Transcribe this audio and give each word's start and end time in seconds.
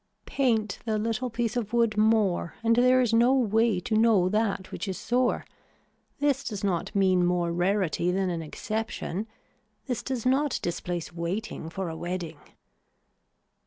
Paint 0.25 0.79
the 0.83 0.97
little 0.97 1.29
piece 1.29 1.55
of 1.55 1.73
wood 1.73 1.95
more 1.95 2.55
and 2.63 2.75
there 2.75 3.01
is 3.01 3.13
no 3.13 3.35
way 3.35 3.79
to 3.81 3.95
know 3.95 4.29
that 4.29 4.71
which 4.71 4.87
is 4.87 4.97
sore. 4.97 5.45
This 6.17 6.43
does 6.43 6.63
not 6.63 6.95
mean 6.95 7.23
more 7.23 7.51
rarity 7.53 8.09
than 8.09 8.31
an 8.31 8.41
exception. 8.41 9.27
This 9.85 10.01
does 10.01 10.25
not 10.25 10.57
displace 10.63 11.13
waiting 11.13 11.69
for 11.69 11.87
a 11.87 11.95
wedding. 11.95 12.39